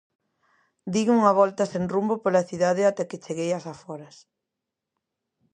Din 0.93 1.07
unha 1.17 1.33
volta 1.39 1.63
sen 1.71 1.83
rumbo 1.93 2.15
pola 2.23 2.47
cidade 2.49 2.81
ata 2.89 3.07
que 3.09 3.21
cheguei 3.23 3.49
ás 3.57 3.65
aforas. 3.73 4.15